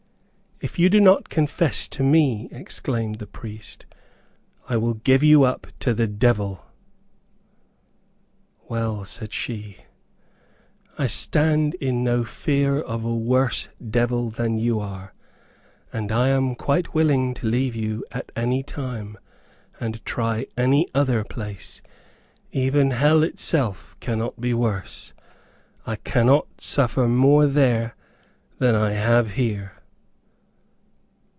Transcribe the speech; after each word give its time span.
"If 0.63 0.77
you 0.77 0.91
do 0.91 1.01
not 1.01 1.27
confess 1.29 1.87
to 1.87 2.03
me," 2.03 2.47
exclaimed 2.51 3.17
the 3.17 3.25
priest, 3.25 3.87
"I 4.69 4.77
will 4.77 4.93
give 4.93 5.23
you 5.23 5.41
up 5.41 5.65
to 5.79 5.91
the 5.95 6.05
devil." 6.05 6.63
"Well," 8.69 9.03
said 9.05 9.33
she, 9.33 9.77
"I 10.99 11.07
stand 11.07 11.73
in 11.81 12.03
no 12.03 12.23
fear 12.23 12.79
of 12.79 13.03
a 13.03 13.13
worse 13.15 13.69
devil 13.83 14.29
than 14.29 14.55
you 14.59 14.79
are, 14.79 15.15
and 15.91 16.11
I 16.11 16.27
am 16.29 16.53
quite 16.53 16.93
willing 16.93 17.33
to 17.33 17.47
leave 17.47 17.75
you 17.75 18.05
at 18.11 18.31
any 18.35 18.61
time, 18.61 19.17
and 19.79 20.05
try 20.05 20.45
any 20.55 20.87
other 20.93 21.23
place; 21.23 21.81
even 22.51 22.91
hell 22.91 23.23
itself 23.23 23.97
cannot 23.99 24.39
be 24.39 24.53
worse. 24.53 25.13
I 25.87 25.95
cannot 25.95 26.61
suffer 26.61 27.07
more 27.07 27.47
there 27.47 27.95
than 28.59 28.75
I 28.75 28.91
have 28.91 29.31
here." 29.31 29.71